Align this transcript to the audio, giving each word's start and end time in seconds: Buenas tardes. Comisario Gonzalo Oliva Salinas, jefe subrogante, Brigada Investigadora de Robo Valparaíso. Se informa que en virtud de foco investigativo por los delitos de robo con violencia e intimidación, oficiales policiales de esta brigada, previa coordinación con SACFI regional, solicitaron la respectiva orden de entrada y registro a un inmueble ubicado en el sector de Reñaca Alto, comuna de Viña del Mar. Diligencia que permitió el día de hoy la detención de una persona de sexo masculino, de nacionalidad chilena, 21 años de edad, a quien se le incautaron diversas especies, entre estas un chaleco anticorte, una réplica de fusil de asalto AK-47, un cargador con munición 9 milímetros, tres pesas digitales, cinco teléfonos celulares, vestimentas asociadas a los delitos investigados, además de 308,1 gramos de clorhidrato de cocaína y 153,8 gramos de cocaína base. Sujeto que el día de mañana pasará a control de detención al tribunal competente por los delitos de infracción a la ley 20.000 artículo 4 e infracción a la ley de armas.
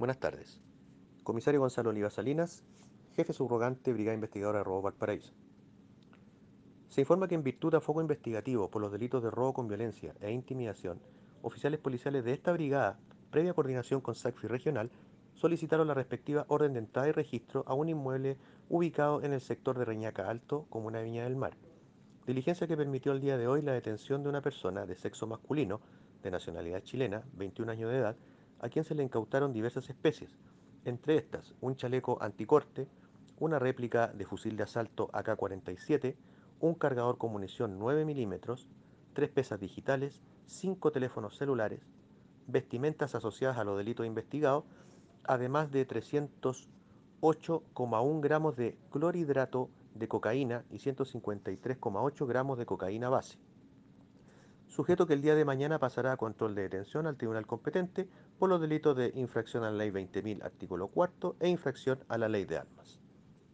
Buenas 0.00 0.18
tardes. 0.18 0.58
Comisario 1.24 1.60
Gonzalo 1.60 1.90
Oliva 1.90 2.08
Salinas, 2.08 2.64
jefe 3.16 3.34
subrogante, 3.34 3.92
Brigada 3.92 4.14
Investigadora 4.14 4.60
de 4.60 4.64
Robo 4.64 4.80
Valparaíso. 4.80 5.34
Se 6.88 7.02
informa 7.02 7.28
que 7.28 7.34
en 7.34 7.42
virtud 7.42 7.70
de 7.70 7.82
foco 7.82 8.00
investigativo 8.00 8.70
por 8.70 8.80
los 8.80 8.92
delitos 8.92 9.22
de 9.22 9.30
robo 9.30 9.52
con 9.52 9.68
violencia 9.68 10.14
e 10.22 10.32
intimidación, 10.32 11.02
oficiales 11.42 11.80
policiales 11.80 12.24
de 12.24 12.32
esta 12.32 12.50
brigada, 12.50 12.98
previa 13.30 13.52
coordinación 13.52 14.00
con 14.00 14.14
SACFI 14.14 14.46
regional, 14.46 14.90
solicitaron 15.34 15.86
la 15.86 15.92
respectiva 15.92 16.46
orden 16.48 16.72
de 16.72 16.78
entrada 16.78 17.10
y 17.10 17.12
registro 17.12 17.62
a 17.66 17.74
un 17.74 17.90
inmueble 17.90 18.38
ubicado 18.70 19.22
en 19.22 19.34
el 19.34 19.42
sector 19.42 19.78
de 19.78 19.84
Reñaca 19.84 20.30
Alto, 20.30 20.64
comuna 20.70 21.00
de 21.00 21.04
Viña 21.04 21.24
del 21.24 21.36
Mar. 21.36 21.58
Diligencia 22.26 22.66
que 22.66 22.78
permitió 22.78 23.12
el 23.12 23.20
día 23.20 23.36
de 23.36 23.48
hoy 23.48 23.60
la 23.60 23.72
detención 23.72 24.22
de 24.22 24.30
una 24.30 24.40
persona 24.40 24.86
de 24.86 24.94
sexo 24.94 25.26
masculino, 25.26 25.82
de 26.22 26.30
nacionalidad 26.30 26.80
chilena, 26.84 27.22
21 27.34 27.72
años 27.72 27.90
de 27.90 27.98
edad, 27.98 28.16
a 28.60 28.68
quien 28.68 28.84
se 28.84 28.94
le 28.94 29.02
incautaron 29.02 29.52
diversas 29.52 29.90
especies, 29.90 30.38
entre 30.84 31.16
estas 31.16 31.54
un 31.60 31.74
chaleco 31.76 32.18
anticorte, 32.20 32.88
una 33.38 33.58
réplica 33.58 34.06
de 34.08 34.24
fusil 34.24 34.56
de 34.56 34.62
asalto 34.64 35.10
AK-47, 35.12 36.16
un 36.60 36.74
cargador 36.74 37.18
con 37.18 37.32
munición 37.32 37.78
9 37.78 38.04
milímetros, 38.04 38.68
tres 39.14 39.30
pesas 39.30 39.58
digitales, 39.58 40.20
cinco 40.46 40.92
teléfonos 40.92 41.36
celulares, 41.36 41.80
vestimentas 42.46 43.14
asociadas 43.14 43.56
a 43.58 43.64
los 43.64 43.78
delitos 43.78 44.06
investigados, 44.06 44.64
además 45.24 45.70
de 45.70 45.86
308,1 45.86 48.20
gramos 48.20 48.56
de 48.56 48.76
clorhidrato 48.90 49.70
de 49.94 50.08
cocaína 50.08 50.64
y 50.70 50.76
153,8 50.76 52.26
gramos 52.26 52.58
de 52.58 52.66
cocaína 52.66 53.08
base. 53.08 53.38
Sujeto 54.70 55.04
que 55.04 55.14
el 55.14 55.20
día 55.20 55.34
de 55.34 55.44
mañana 55.44 55.80
pasará 55.80 56.12
a 56.12 56.16
control 56.16 56.54
de 56.54 56.62
detención 56.62 57.08
al 57.08 57.16
tribunal 57.16 57.44
competente 57.44 58.08
por 58.38 58.48
los 58.48 58.60
delitos 58.60 58.96
de 58.96 59.10
infracción 59.16 59.64
a 59.64 59.70
la 59.72 59.78
ley 59.78 59.90
20.000 59.90 60.44
artículo 60.44 60.86
4 60.86 61.34
e 61.40 61.48
infracción 61.48 61.98
a 62.08 62.16
la 62.18 62.28
ley 62.28 62.44
de 62.44 62.58
armas. 62.58 62.99